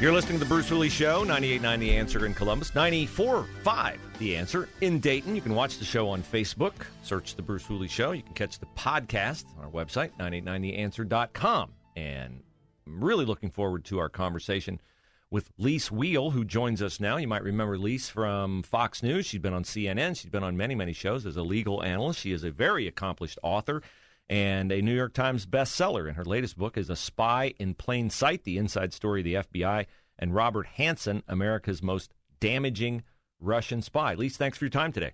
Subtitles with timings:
[0.00, 4.66] You're listening to the Bruce Hooley Show, 98.9 The Answer in Columbus, 94.5 The Answer
[4.80, 5.36] in Dayton.
[5.36, 6.72] You can watch the show on Facebook.
[7.02, 8.12] Search the Bruce Hooley Show.
[8.12, 11.72] You can catch the podcast on our website, 989theanswer.com.
[11.96, 12.42] And
[12.86, 14.80] I'm really looking forward to our conversation
[15.30, 17.18] with Lis Wiehl, who joins us now.
[17.18, 19.26] You might remember Lis from Fox News.
[19.26, 20.18] She's been on CNN.
[20.18, 22.20] She's been on many, many shows as a legal analyst.
[22.20, 23.82] She is a very accomplished author
[24.30, 26.06] and a New York Times bestseller.
[26.06, 29.60] And her latest book is A Spy in Plain Sight The Inside Story of the
[29.60, 29.86] FBI
[30.18, 33.02] and Robert Hanssen, America's Most Damaging
[33.40, 34.14] Russian Spy.
[34.14, 35.12] Lis, thanks for your time today.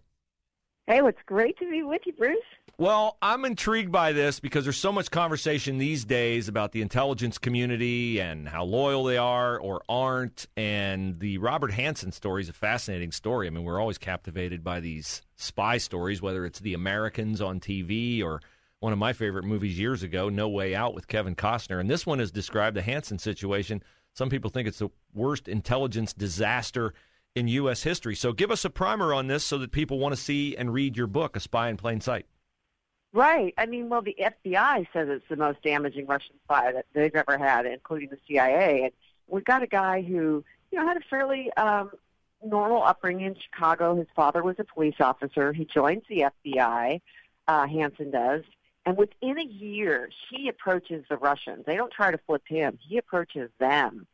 [0.87, 2.39] Hey, well, it's great to be with you, Bruce.
[2.79, 7.39] Well, I'm intrigued by this because there's so much conversation these days about the intelligence
[7.39, 10.47] community and how loyal they are or aren't.
[10.59, 13.47] And the Robert Hanssen story is a fascinating story.
[13.47, 18.23] I mean, we're always captivated by these spy stories, whether it's The Americans on TV
[18.23, 18.41] or
[18.81, 21.81] one of my favorite movies years ago, No Way Out with Kevin Costner.
[21.81, 23.83] And this one has described the Hanssen situation.
[24.13, 26.95] Some people think it's the worst intelligence disaster
[27.35, 27.83] in U.S.
[27.83, 28.15] history.
[28.15, 30.97] So give us a primer on this so that people want to see and read
[30.97, 32.27] your book, A Spy in Plain Sight.
[33.13, 33.55] Right.
[33.57, 37.39] I mean, well, the FBI says it's the most damaging Russian spy that they've ever
[37.39, 38.85] had, including the CIA.
[38.85, 38.93] And
[39.27, 41.93] we've got a guy who, you know, had a fairly um,
[42.45, 43.97] normal upbringing in Chicago.
[43.97, 45.53] His father was a police officer.
[45.53, 47.01] He joins the FBI.
[47.49, 48.43] Uh, Hanssen does.
[48.87, 51.65] And within a year, he approaches the Russians.
[51.67, 52.79] They don't try to flip him.
[52.81, 54.07] He approaches them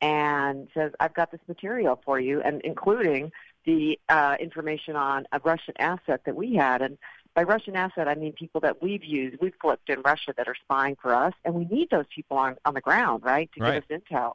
[0.00, 3.32] and says, I've got this material for you, and including
[3.66, 6.80] the uh, information on a Russian asset that we had.
[6.80, 6.96] And
[7.34, 10.54] by Russian asset, I mean people that we've used, we've flipped in Russia that are
[10.54, 13.86] spying for us, and we need those people on, on the ground, right, to right.
[13.88, 14.34] give us intel.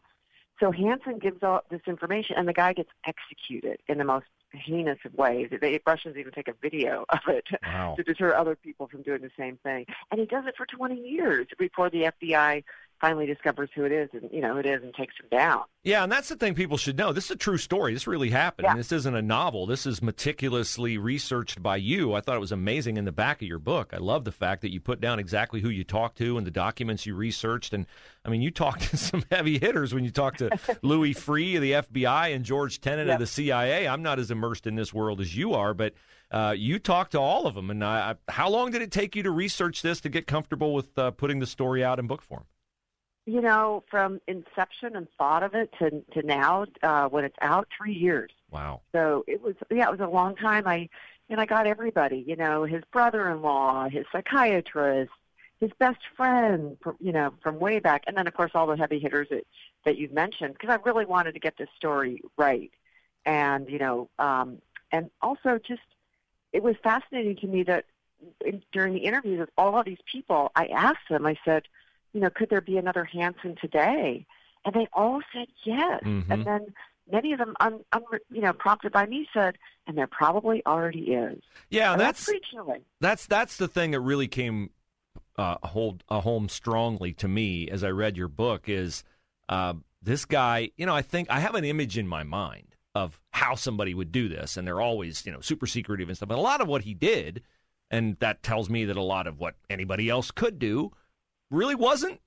[0.60, 5.00] So Hanssen gives all this information, and the guy gets executed in the most heinous
[5.06, 5.50] of ways.
[5.50, 7.96] The Russians even take a video of it wow.
[7.98, 9.86] to deter other people from doing the same thing.
[10.12, 12.64] And he does it for 20 years before the FBI
[13.02, 15.64] finally discovers who it is and you know who it is and takes him down.
[15.84, 17.14] Yeah, and that's the thing people should know.
[17.14, 17.94] This is a true story.
[17.94, 18.66] This really happened.
[18.66, 18.76] Yeah.
[18.76, 19.68] This isn't a novel.
[19.68, 22.14] This is meticulously researched by you.
[22.14, 23.92] I thought it was amazing in the back of your book.
[23.94, 26.52] I love the fact that you put down exactly who you talked to and the
[26.52, 27.74] documents you researched.
[27.74, 27.86] And
[28.24, 31.62] I mean, you talked to some heavy hitters when you talked to Louis Freeh of
[31.62, 33.16] the FBI and George Tenet yep.
[33.16, 33.88] of the CIA.
[33.88, 35.94] I'm not as immersed in this world as you are, but
[36.32, 37.70] uh, you talked to all of them.
[37.70, 40.98] And uh, how long did it take you to research this to get comfortable with
[40.98, 42.46] uh, putting the story out in book form?
[43.26, 47.68] You know, from inception and thought of it to to now uh, when it's out,
[47.76, 48.32] three years.
[48.52, 48.82] Wow.
[48.92, 50.68] So it was, yeah, it was a long time.
[50.68, 50.90] I
[51.30, 55.12] and I got everybody, you know, his brother-in-law, his psychiatrist,
[55.60, 59.00] his best friend, you know, from way back, and then of course all the heavy
[59.00, 59.48] hitters that
[59.86, 62.72] that you've mentioned, because I really wanted to get this story right,
[63.26, 64.60] and you know, um,
[64.92, 65.82] and also just
[66.54, 67.86] it was fascinating to me that
[68.46, 71.64] in, during the interviews with all of these people, I asked them, I said
[72.16, 74.26] you know, could there be another Hanssen today?
[74.64, 76.02] And they all said yes.
[76.04, 76.32] Mm-hmm.
[76.32, 76.74] And then
[77.12, 81.12] many of them, un, un, you know, prompted by me, said, and there probably already
[81.12, 81.44] is.
[81.70, 82.82] Yeah, and that's that's pretty chilling.
[83.02, 84.70] That's that's the thing that really came
[85.38, 89.04] uh, hold a home strongly to me as I read your book is
[89.50, 90.72] uh, this guy.
[90.78, 94.14] You know, I think I have an image in my mind of how somebody would
[94.14, 96.30] do this, and they're always you know super secretive and stuff.
[96.30, 97.44] But a lot of what he did,
[97.92, 100.94] and that tells me that a lot of what anybody else could do
[101.56, 102.20] really wasn't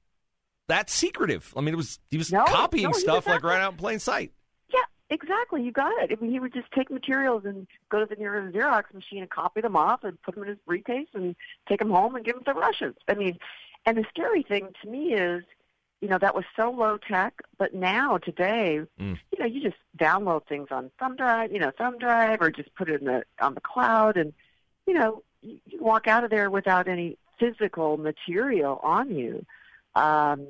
[0.68, 1.52] that secretive.
[1.56, 3.78] I mean, it was he was No, copying no, stuff was like right out in
[3.78, 4.32] plain sight.
[4.72, 4.80] Yeah,
[5.10, 5.62] exactly.
[5.62, 6.10] You got it.
[6.16, 9.30] I mean, he would just take materials and go to the nearest Xerox machine and
[9.30, 11.34] copy them off and put them in his briefcase and
[11.68, 12.96] take them home and give them to Russians.
[13.08, 13.38] I mean,
[13.86, 15.42] and the scary thing to me is,
[16.00, 19.18] you know, that was so low tech, but now today, Mm.
[19.32, 22.74] you know, you just download things on thumb drive, you know, thumb drive, or just
[22.74, 24.32] put it in the on the cloud, and
[24.86, 29.44] you know, you, you walk out of there without any physical material on you.
[29.94, 30.46] Um,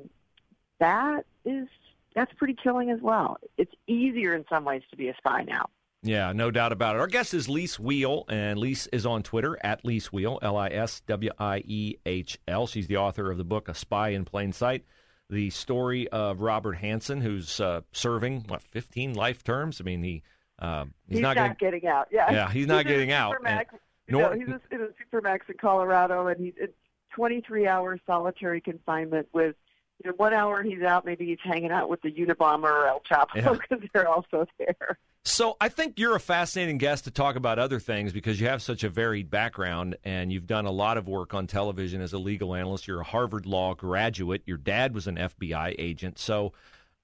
[0.79, 1.67] that is
[2.15, 3.37] that's pretty killing as well.
[3.57, 5.69] It's easier in some ways to be a spy now.
[6.01, 6.99] Yeah, no doubt about it.
[6.99, 10.69] Our guest is Lis Wiehl, and Lis is on Twitter at Lis Wiehl, L I
[10.69, 12.67] S W I E H L.
[12.67, 14.85] She's the author of the book A Spy in Plain Sight,
[15.29, 19.81] the story of Robert Hanssen, who's uh, serving, what, 15 life terms?
[19.81, 20.23] I mean, he.
[20.57, 22.07] Uh, he's, he's, not, not getting, getting, out.
[22.11, 23.35] Yeah, yeah, he's not he's getting out.
[23.45, 23.65] And,
[24.09, 26.69] nor, he's a, in a supermax in Colorado, and he's in
[27.15, 29.55] 23 hours solitary confinement with
[30.03, 33.01] you know, one hour he's out, maybe he's hanging out with the Unabomber or El
[33.01, 33.77] Chapo because yeah.
[33.93, 34.97] they're also there.
[35.25, 38.61] So I think you're a fascinating guest to talk about other things because you have
[38.61, 42.17] such a varied background and you've done a lot of work on television as a
[42.17, 42.87] legal analyst.
[42.87, 44.41] You're a Harvard Law graduate.
[44.45, 46.17] Your dad was an FBI agent.
[46.17, 46.53] So,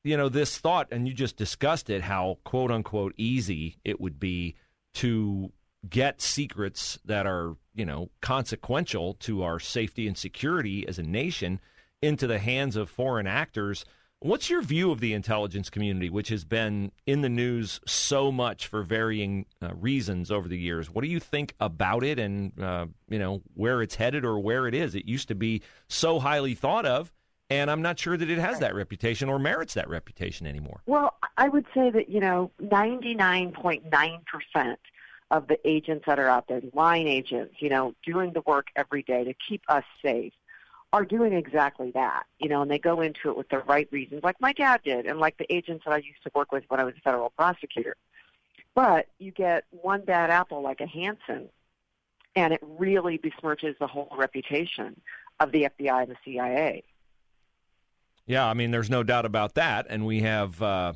[0.05, 4.19] you know, this thought, and you just discussed it, how quote unquote easy it would
[4.19, 4.55] be
[4.95, 5.51] to
[5.89, 11.59] get secrets that are, you know, consequential to our safety and security as a nation
[12.01, 13.85] into the hands of foreign actors.
[14.19, 18.67] What's your view of the intelligence community, which has been in the news so much
[18.67, 20.89] for varying uh, reasons over the years?
[20.89, 24.67] What do you think about it, and uh, you know where it's headed or where
[24.67, 24.95] it is?
[24.95, 27.11] It used to be so highly thought of,
[27.49, 30.81] and I'm not sure that it has that reputation or merits that reputation anymore.
[30.87, 33.91] Well, I would say that you know 99.9
[34.25, 34.79] percent
[35.35, 38.67] of the agents that are out there, the line agents, you know, doing the work
[38.75, 40.33] every day to keep us safe
[40.93, 44.23] are doing exactly that, you know, and they go into it with the right reasons,
[44.23, 46.79] like my dad did, and like the agents that I used to work with when
[46.79, 47.97] I was a federal prosecutor.
[48.75, 51.49] But you get one bad apple like a Hanssen,
[52.35, 55.01] and it really besmirches the whole reputation
[55.41, 56.83] of the FBI and the CIA.
[58.25, 60.61] Yeah, I mean, there's no doubt about that, and we have.
[60.61, 60.93] Uh,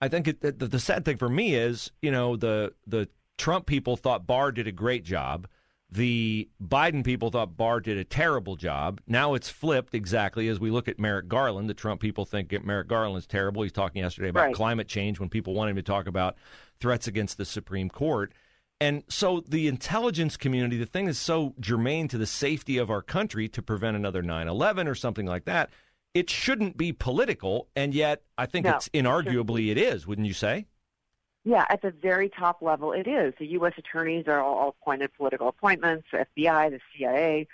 [0.00, 3.66] I think it, the, the sad thing for me is, you know, the the Trump
[3.66, 5.46] people thought Barr did a great job.
[5.90, 9.00] The Biden people thought Barr did a terrible job.
[9.06, 11.70] Now it's flipped exactly as we look at Merrick Garland.
[11.70, 13.62] The Trump people think Merrick Garland is terrible.
[13.62, 14.54] He's talking yesterday about right.
[14.54, 16.36] climate change when people want him to talk about
[16.80, 18.32] threats against the Supreme Court.
[18.80, 23.00] And so the intelligence community, the thing is so germane to the safety of our
[23.00, 25.70] country to prevent another 9 11 or something like that,
[26.14, 27.68] it shouldn't be political.
[27.76, 30.66] And yet I think no, it's inarguably it is, wouldn't you say?
[31.46, 33.32] Yeah, at the very top level, it is.
[33.38, 33.74] The U.S.
[33.78, 37.46] attorneys are all appointed political appointments, the FBI, the CIA,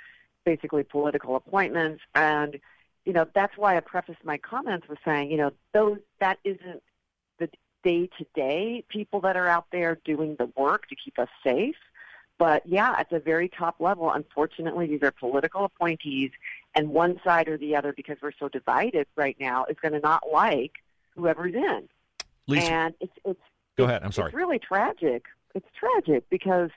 [0.47, 2.03] basically political appointments.
[2.15, 2.59] And,
[3.05, 6.83] you know, that's why I prefaced my comments with saying, you know, those that isn't
[7.39, 7.51] the
[7.85, 11.77] day-to-day people that are out there doing the work to keep us safe.
[12.39, 16.31] But yeah, at the very top level, unfortunately, these are political appointees,
[16.75, 20.01] and one side or the other, because we're so divided right now, is going to
[20.01, 20.77] not like
[21.15, 21.91] whoever's in.
[22.49, 22.73] Lisa.
[22.73, 23.41] And it's it's
[23.77, 24.03] Go ahead.
[24.05, 24.29] I'm sorry.
[24.29, 25.25] It's really tragic.
[25.55, 26.71] It's tragic because,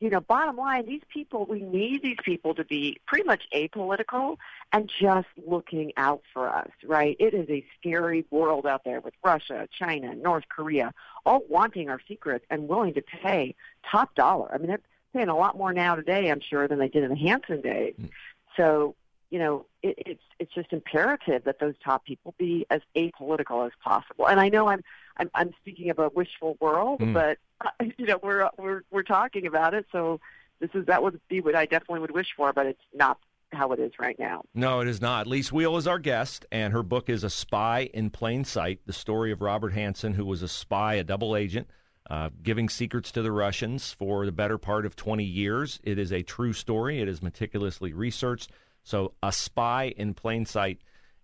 [0.00, 4.36] you know, bottom line, these people, we need these people to be pretty much apolitical
[4.72, 7.16] and just looking out for us, right?
[7.18, 10.92] It is a scary world out there with Russia, China, North Korea,
[11.24, 13.54] all wanting our secrets and willing to pay
[13.90, 14.52] top dollar.
[14.52, 14.80] I mean, they're
[15.14, 17.94] paying a lot more now today, I'm sure, than they did in the Hanssen days.
[18.00, 18.10] Mm.
[18.56, 18.94] So,
[19.30, 23.72] you know, it, it's it's just imperative that those top people be as apolitical as
[23.82, 24.28] possible.
[24.28, 24.82] And I know I'm
[25.16, 27.12] I'm, I'm speaking of a wishful world, mm.
[27.12, 27.38] but
[27.98, 29.86] you know we're we're we're talking about it.
[29.92, 30.20] So
[30.60, 33.18] this is that would be what I definitely would wish for, but it's not
[33.52, 34.44] how it is right now.
[34.54, 35.26] No, it is not.
[35.26, 38.92] Lis Wiehl is our guest, and her book is A Spy in Plain Sight The
[38.92, 41.68] Story of Robert Hanssen, who was a spy, a double agent,
[42.10, 45.80] uh, giving secrets to the Russians for the better part of 20 years.
[45.82, 48.50] It is a true story, it is meticulously researched.
[48.86, 50.78] So, A Spy in Plain Sight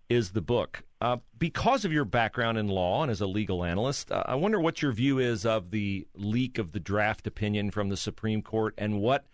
[0.09, 0.83] is the book.
[0.99, 4.59] Uh, because of your background in law and as a legal analyst, uh, I wonder
[4.59, 8.73] what your view is of the leak of the draft opinion from the Supreme Court
[8.77, 9.25] and what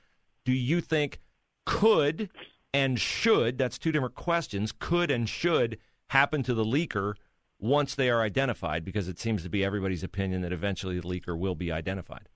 [0.46, 1.20] do you think
[1.66, 2.30] could
[2.72, 7.16] and should, that's two different questions, could and should happen to the leaker
[7.58, 8.86] once they are identified?
[8.86, 12.30] Because it seems to be everybody's opinion that eventually the leaker will be identified.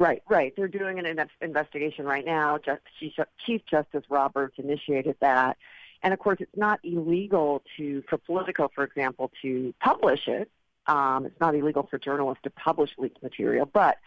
[0.00, 0.54] Right, right.
[0.56, 2.58] They're doing an investigation right now.
[3.46, 5.58] Chief Justice Roberts initiated that.
[6.02, 10.50] And of course, it's not illegal to, for Politico, for example, to publish it.
[10.86, 13.98] Um, it's not illegal for journalists to publish leaked material, but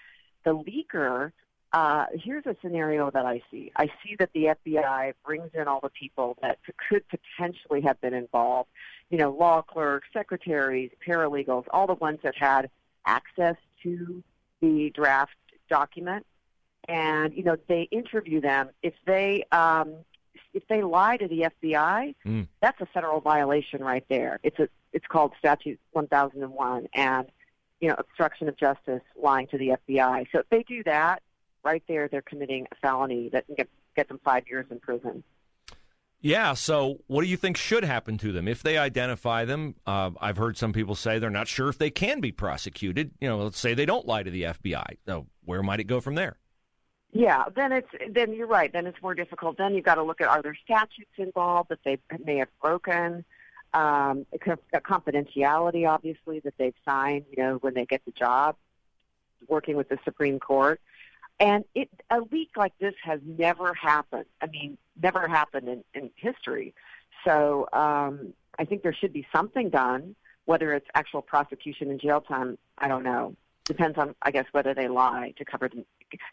[0.44, 1.32] the leaker.
[1.72, 3.72] Uh, here's a scenario that I see.
[3.76, 6.58] I see that the FBI brings in all the people that
[6.90, 8.70] could potentially have been involved.
[9.12, 12.72] You know, law clerks, secretaries, paralegals, all the ones that had
[13.06, 14.24] access to
[14.60, 15.34] the draft
[15.74, 16.26] document,
[16.88, 18.70] and you know they interview them.
[18.84, 19.96] If they um,
[20.54, 22.48] if they lie to the FBI, mm.
[22.62, 24.40] that's a federal violation right there.
[24.44, 27.28] It's a it's called Statute 1001 and
[27.80, 30.28] you know obstruction of justice, lying to the FBI.
[30.32, 31.24] So if they do that,
[31.64, 35.24] right there, they're committing a felony that can get, get them five years in prison.
[36.24, 36.54] Yeah.
[36.54, 39.76] So, what do you think should happen to them if they identify them?
[39.86, 43.12] Uh, I've heard some people say they're not sure if they can be prosecuted.
[43.20, 44.98] You know, let's say they don't lie to the FBI.
[45.06, 46.38] So, where might it go from there?
[47.12, 48.72] Yeah, then it's then you're right.
[48.72, 49.58] Then it's more difficult.
[49.58, 53.26] Then you've got to look at are there statutes involved that they may have broken,
[53.74, 57.26] um, confidentiality obviously that they've signed.
[57.36, 58.56] You know, when they get the job,
[59.50, 60.80] working with the Supreme Court,
[61.40, 64.26] and it a leak like this has never happened.
[64.42, 66.74] I mean, never happened in, in history.
[67.26, 70.16] So um, I think there should be something done.
[70.46, 73.36] Whether it's actual prosecution and jail time, I don't know
[73.66, 75.86] depends on I guess whether they lie to cover them.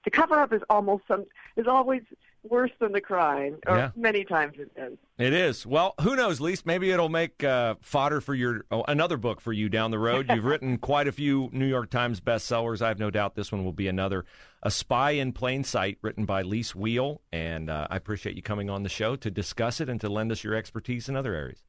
[0.04, 1.26] to cover up is almost some
[1.57, 2.02] is always
[2.42, 3.90] worse than the crime, or yeah.
[3.97, 4.99] many times it is.
[5.18, 5.66] It is.
[5.66, 6.40] Well, who knows?
[6.40, 9.99] Least maybe it'll make uh, fodder for your oh, another book for you down the
[9.99, 10.30] road.
[10.30, 12.82] You've written quite a few New York Times bestsellers.
[12.82, 14.25] I have no doubt this one will be another.
[14.62, 18.68] A Spy in Plain Sight, written by Lis Wiehl, and uh, I appreciate you coming
[18.68, 21.64] on the show to discuss it and to lend us your expertise in other areas.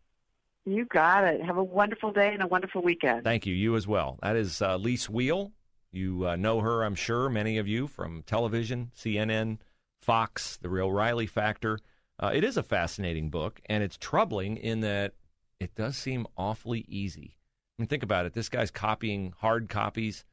[0.65, 1.41] You got it.
[1.41, 3.23] Have a wonderful day and a wonderful weekend.
[3.23, 3.53] Thank you.
[3.55, 4.19] You as well.
[4.21, 5.51] That is uh, Lis Wiehl.
[5.91, 9.57] You uh, know her, I'm sure, many of you from television, CNN,
[10.01, 11.79] Fox, The O'Reilly Factor.
[12.19, 15.13] Uh, it is a fascinating book, and it's troubling in that
[15.59, 17.35] it does seem awfully easy.
[17.77, 18.33] I mean, think about it.
[18.33, 20.25] This guy's copying hard copies,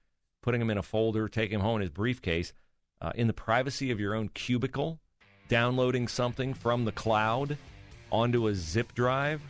[0.43, 2.53] putting them in a folder, taking them home in his briefcase,
[3.01, 5.01] uh, in the privacy of your own cubicle,
[5.49, 7.57] downloading something from the cloud
[8.11, 9.41] onto a zip drive.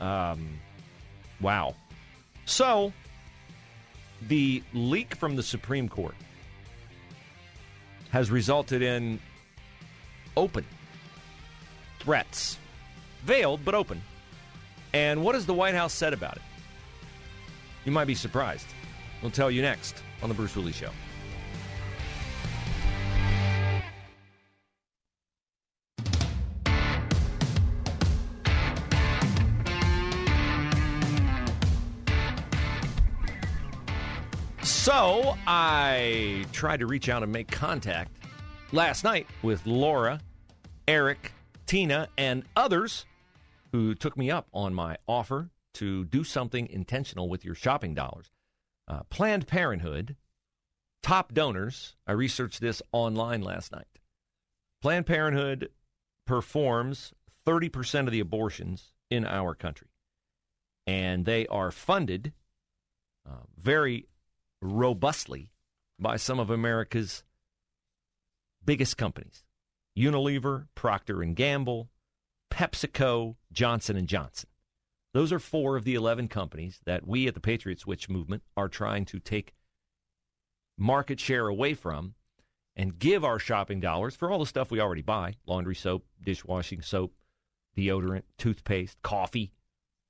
[0.00, 0.60] Um,
[1.40, 1.74] wow.
[2.44, 2.92] So,
[4.28, 6.14] the leak from the Supreme Court
[8.10, 9.20] has resulted in
[10.36, 10.64] open
[12.00, 12.58] threats,
[13.24, 14.02] veiled but open.
[14.92, 16.42] And what has the White House said about it?
[17.84, 18.66] You might be surprised.
[19.22, 20.90] We'll tell you next on The Bruce Hooley Show.
[34.62, 38.19] So I tried to reach out and make contact
[38.72, 40.20] last night with Laura,
[40.86, 41.32] Eric,
[41.66, 43.06] Tina, and others
[43.72, 48.30] who took me up on my offer to do something intentional with your shopping dollars.
[48.88, 50.16] Uh, Planned Parenthood,
[51.02, 51.96] top donors.
[52.06, 53.86] I researched this online last night.
[54.82, 55.70] Planned Parenthood
[56.26, 57.12] performs
[57.46, 59.88] 30% of the abortions in our country.
[60.86, 62.32] And they are funded
[63.28, 64.06] uh, very
[64.60, 65.52] robustly
[65.98, 67.22] by some of America's
[68.64, 69.44] biggest companies.
[69.96, 71.90] Unilever, Procter and Gamble,
[72.52, 74.48] PepsiCo, Johnson and Johnson.
[75.12, 78.68] Those are four of the 11 companies that we at the Patriot Switch movement are
[78.68, 79.54] trying to take
[80.78, 82.14] market share away from
[82.76, 86.80] and give our shopping dollars for all the stuff we already buy laundry soap, dishwashing
[86.80, 87.12] soap,
[87.76, 89.52] deodorant, toothpaste, coffee,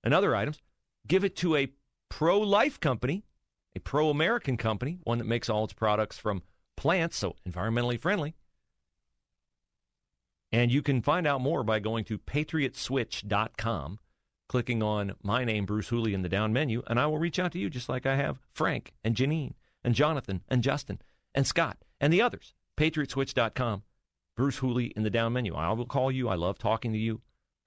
[0.05, 0.61] and other items
[1.07, 1.69] give it to a
[2.11, 3.25] pro life company
[3.75, 6.43] a pro American company, one that makes all its products from
[6.77, 8.35] plants, so environmentally friendly.
[10.53, 13.99] And you can find out more by going to patriotswitch.com,
[14.49, 17.53] clicking on my name, Bruce Hooley, in the down menu, and I will reach out
[17.53, 19.55] to you just like I have Frank and Janine
[19.85, 21.01] and Jonathan and Justin
[21.35, 22.55] and Scott and the others.
[22.77, 23.83] Patriotswitch.com,
[24.37, 25.55] Bruce Hooley in the down menu.
[25.55, 26.29] I will call you.
[26.29, 27.21] I love talking to you,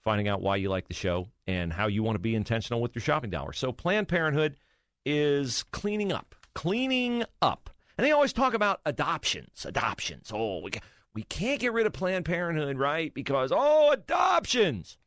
[0.03, 2.95] finding out why you like the show and how you want to be intentional with
[2.95, 3.57] your shopping dollars.
[3.57, 4.57] So, Planned Parenthood
[5.05, 7.69] is cleaning up, cleaning up.
[7.97, 10.31] And they always talk about adoptions, adoptions.
[10.33, 10.71] Oh, we,
[11.15, 13.13] we can't get rid of Planned Parenthood, right?
[13.13, 14.97] Because, oh, adoptions.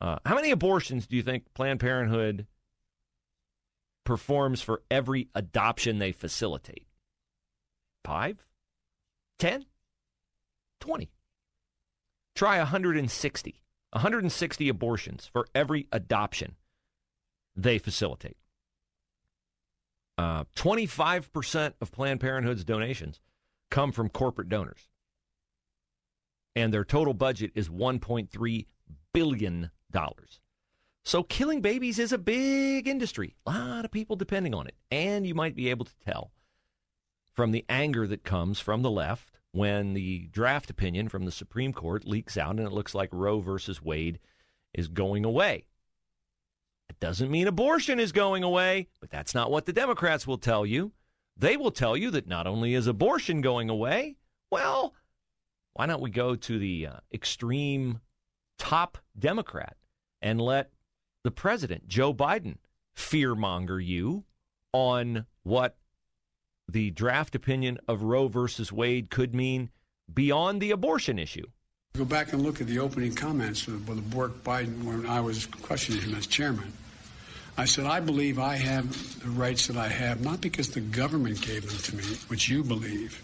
[0.00, 2.46] Uh, how many abortions do you think Planned Parenthood
[4.04, 6.86] performs for every adoption they facilitate?
[8.04, 8.44] Five?
[9.38, 9.64] Ten?
[10.80, 11.10] Twenty?
[12.34, 13.60] Try 160.
[13.90, 16.56] 160 abortions for every adoption
[17.56, 18.36] they facilitate.
[20.18, 23.20] Uh, 25% of Planned Parenthood's donations
[23.70, 24.88] come from corporate donors.
[26.56, 28.66] And their total budget is $1.3
[29.12, 29.70] billion.
[31.04, 33.36] So killing babies is a big industry.
[33.46, 34.74] A lot of people depending on it.
[34.90, 36.32] And you might be able to tell
[37.32, 41.72] from the anger that comes from the left when the draft opinion from the Supreme
[41.72, 44.18] Court leaks out and it looks like Roe versus Wade
[44.72, 45.66] is going away.
[46.88, 50.66] It doesn't mean abortion is going away, but that's not what the Democrats will tell
[50.66, 50.92] you.
[51.36, 54.16] They will tell you that not only is abortion going away,
[54.50, 54.94] well,
[55.74, 58.00] why don't we go to the uh, extreme
[58.58, 59.76] top Democrat
[60.22, 60.70] and let
[61.24, 62.56] the president, Joe Biden,
[62.96, 64.24] fearmonger you
[64.72, 65.76] on what
[66.68, 69.70] the draft opinion of Roe versus Wade could mean
[70.12, 71.46] beyond the abortion issue?
[71.96, 76.02] Go back and look at the opening comments with, Bork Biden when I was questioning
[76.02, 76.72] him as chairman.
[77.56, 81.40] I said, I believe I have the rights that I have, not because the government
[81.40, 83.22] gave them to me, which you believe,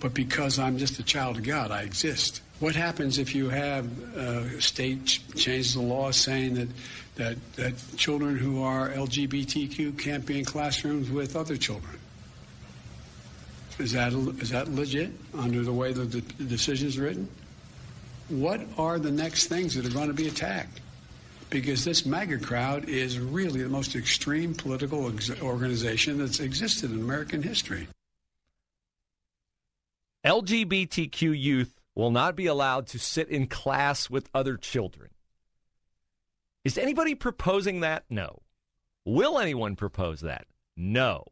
[0.00, 1.70] but because I'm just a child of God.
[1.70, 2.42] I exist.
[2.60, 3.86] What happens if you have
[4.16, 6.68] uh, a state ch- changes the law saying that,
[7.16, 11.98] that, that children who are LGBTQ can't be in classrooms with other children?
[13.78, 17.28] Is that, is that legit under the way the, the decision is written?
[18.28, 20.80] What are the next things that are going to be attacked?
[21.50, 26.98] Because this MAGA crowd is really the most extreme political ex- organization that's existed in
[26.98, 27.86] American history.
[30.28, 35.08] LGBTQ youth will not be allowed to sit in class with other children.
[36.66, 38.04] Is anybody proposing that?
[38.10, 38.42] No.
[39.06, 40.46] Will anyone propose that?
[40.76, 41.24] No.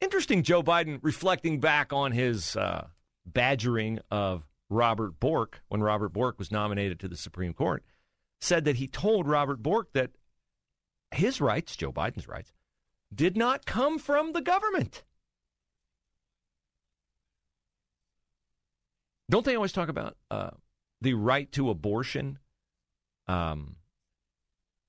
[0.00, 2.86] Interesting, Joe Biden reflecting back on his uh,
[3.26, 7.82] badgering of Robert Bork when Robert Bork was nominated to the Supreme Court,
[8.40, 10.12] said that he told Robert Bork that
[11.10, 12.52] his rights, Joe Biden's rights,
[13.12, 15.02] did not come from the government.
[19.28, 20.50] Don't they always talk about uh,
[21.00, 22.38] the right to abortion
[23.26, 23.76] um,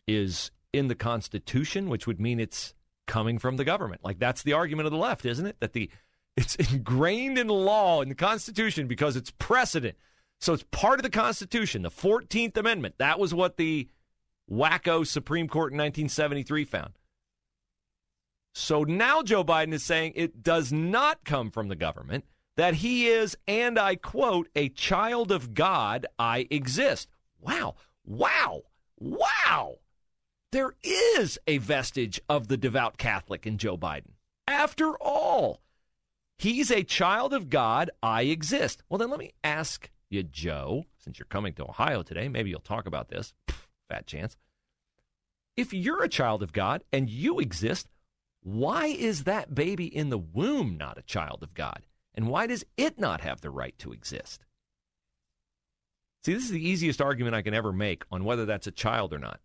[0.08, 2.74] is in the Constitution, which would mean it's
[3.08, 4.03] coming from the government?
[4.03, 5.60] Like that's the argument of the left, isn't it?
[5.60, 5.89] That the
[6.36, 9.98] it's ingrained in law in the Constitution because it's precedent.
[10.39, 12.96] So it's part of the Constitution, the 14th Amendment.
[13.00, 13.89] That was what the
[14.50, 16.94] wacko Supreme Court in 1973 found.
[18.53, 22.25] So now Joe Biden is saying it does not come from the government
[22.57, 27.07] that he is, and I quote, a child of God, I exist.
[27.39, 28.63] Wow, wow,
[28.99, 29.75] wow.
[30.51, 34.11] There is a vestige of the devout Catholic in Joe Biden.
[34.47, 35.61] After all,
[36.37, 38.81] he's a child of God, I exist.
[38.89, 42.59] Well, then let me ask you, Joe, since you're coming to Ohio today, maybe you'll
[42.59, 43.33] talk about this.
[43.47, 44.35] Pff, fat chance.
[45.55, 47.87] If you're a child of God and you exist,
[48.41, 51.83] why is that baby in the womb not a child of God?
[52.17, 54.43] And why does it not have the right to exist?
[56.25, 59.13] See, this is the easiest argument I can ever make on whether that's a child
[59.13, 59.39] or not.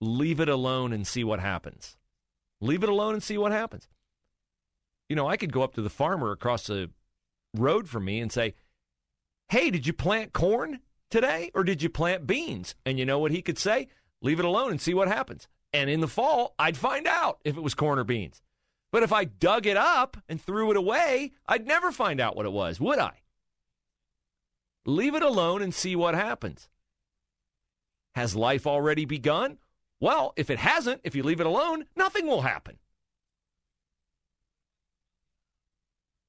[0.00, 1.96] Leave it alone and see what happens.
[2.60, 3.88] Leave it alone and see what happens.
[5.08, 6.90] You know, I could go up to the farmer across the
[7.56, 8.54] road from me and say,
[9.48, 10.80] Hey, did you plant corn
[11.10, 12.74] today or did you plant beans?
[12.84, 13.88] And you know what he could say?
[14.20, 15.46] Leave it alone and see what happens.
[15.72, 18.42] And in the fall, I'd find out if it was corn or beans.
[18.90, 22.46] But if I dug it up and threw it away, I'd never find out what
[22.46, 23.22] it was, would I?
[24.86, 26.68] Leave it alone and see what happens.
[28.14, 29.58] Has life already begun?
[30.00, 32.78] Well, if it hasn't, if you leave it alone, nothing will happen.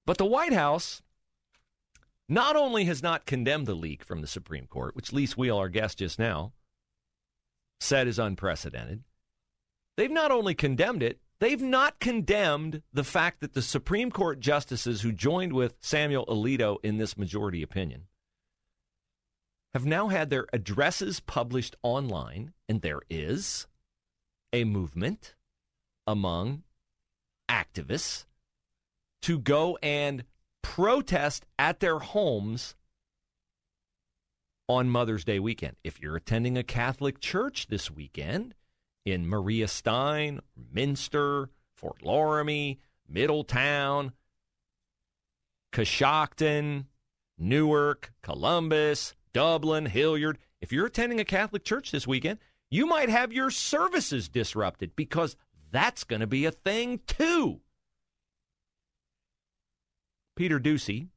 [0.06, 1.02] But the White House
[2.28, 5.70] not only has not condemned the leak from the Supreme Court, which Lee Wiehl, our
[5.70, 6.52] guest just now,
[7.80, 9.04] said is unprecedented,
[9.98, 15.02] they've not only condemned it, They've not condemned the fact that the Supreme Court justices
[15.02, 18.08] who joined with Samuel Alito in this majority opinion
[19.74, 23.68] have now had their addresses published online, and there is
[24.52, 25.36] a movement
[26.06, 26.64] among
[27.50, 28.26] activists
[29.22, 30.26] to go and
[30.62, 32.76] protest at their homes
[34.68, 35.76] on Mother's Day weekend.
[35.84, 38.56] If you're attending a Catholic church this weekend,
[39.06, 40.40] in Maria Stein,
[40.72, 44.12] Minster, Fort Loramie, Middletown,
[45.72, 46.86] Coshocton,
[47.38, 50.38] Newark, Columbus, Dublin, Hilliard.
[50.62, 55.36] If you're attending a Catholic church this weekend, you might have your services disrupted because
[55.72, 57.62] that's going to be a thing too.
[60.36, 61.08] Peter Doocy,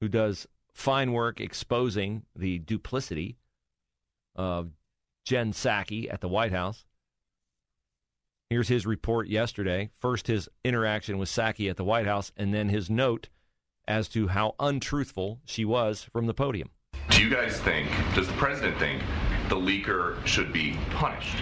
[0.00, 3.36] who does fine work exposing the duplicity
[4.34, 4.70] of
[5.24, 6.84] Jen Psaki at the White House,
[8.50, 9.90] Here's his report yesterday.
[10.00, 13.28] First, his interaction with Psaki at the White House, and then his note
[13.86, 16.70] as to how untruthful she was from the podium.
[17.10, 19.04] Do you guys think, does the president think,
[19.48, 21.36] the leaker should be punished?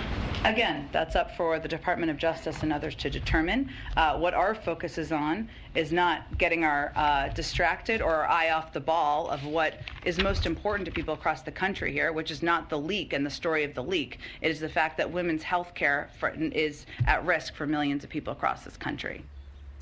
[0.45, 3.71] Again, that's up for the Department of Justice and others to determine.
[3.97, 8.51] Uh, what our focus is on is not getting our uh, distracted or our eye
[8.51, 12.31] off the ball of what is most important to people across the country here, which
[12.31, 14.21] is not the leak and the story of the leak.
[14.41, 18.33] It is the fact that women's health care is at risk for millions of people
[18.33, 19.25] across this country.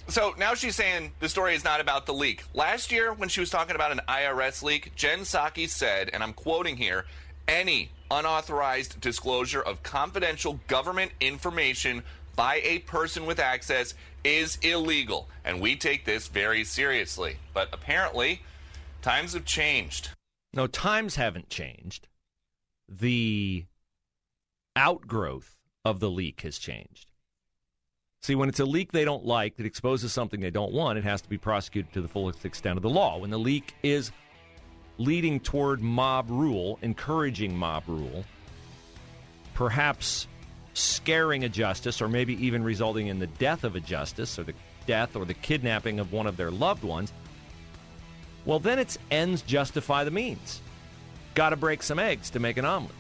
[0.09, 2.45] So now she's saying the story is not about the leak.
[2.55, 6.33] Last year, when she was talking about an IRS leak, Jen Psaki said, and I'm
[6.33, 7.07] quoting here,
[7.49, 12.03] any unauthorized disclosure of confidential government information
[12.35, 17.37] by a person with access is illegal, and we take this very seriously.
[17.55, 18.43] But apparently,
[19.07, 20.11] Times have changed.
[20.53, 22.09] No, times haven't changed.
[22.89, 23.67] The
[24.75, 27.07] outgrowth of the leak has changed.
[28.21, 31.05] See, when it's a leak they don't like that exposes something they don't want, it
[31.05, 33.19] has to be prosecuted to the fullest extent of the law.
[33.19, 34.11] When the leak is
[34.99, 38.25] leading toward mob rule, encouraging mob rule,
[39.55, 40.27] perhaps
[40.75, 44.55] scaring a justice, or maybe even resulting in the death of a justice, or the
[44.87, 47.13] death or the kidnapping of one of their loved ones,
[48.45, 50.61] well, then its ends justify the means.
[51.35, 52.95] Got to break some eggs to make an omelet.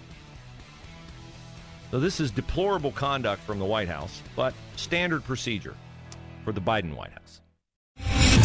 [1.92, 5.76] So, this is deplorable conduct from the White House, but standard procedure
[6.44, 7.40] for the Biden White House.